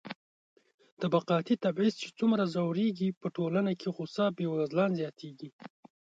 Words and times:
طبقاتي 1.01 1.53
تبعيض 1.65 1.93
چې 2.01 2.07
څومره 2.19 2.43
ژورېږي، 2.53 3.09
په 3.21 3.27
ټولنه 3.35 3.71
کې 3.79 3.87
غوسه 3.95 4.23
بېوزلان 4.37 4.91
زياتېږي. 4.99 5.49